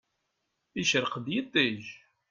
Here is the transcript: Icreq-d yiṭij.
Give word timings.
Icreq-d 0.81 1.25
yiṭij. 1.33 1.83